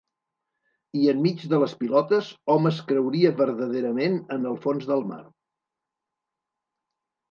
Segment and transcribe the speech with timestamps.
[0.99, 5.25] I enmig de les pilotes, hom es creuria verdaderament en el fons del mar.